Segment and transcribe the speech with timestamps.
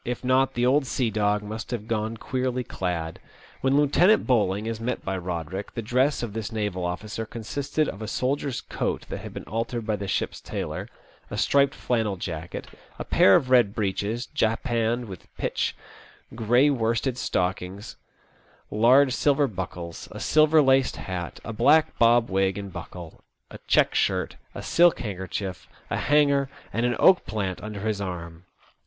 [0.03, 3.19] If not, the old sea dog must have gone queerly clad.
[3.61, 8.01] When Lieutenant Bowling is met by Boderick, the dress of this naval officer consisted of
[8.01, 10.89] a soldier's coat that had been altered by the ship's tailor,
[11.29, 12.65] a striped flannel jacket,
[12.97, 15.75] a pair of red breeches japanned with pitch,
[16.33, 17.95] grey worsted stockings,
[18.71, 23.93] large silver buckles, a silver laced hat, a black bob wig in buckle, a check
[23.93, 27.61] shirt, a silk handkerchief, a 112 TUE OLD SEA LOO, hanger, and an oak plant
[27.61, 28.45] under his arm.